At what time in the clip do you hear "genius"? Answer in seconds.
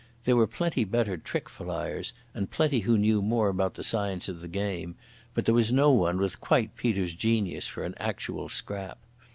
7.13-7.67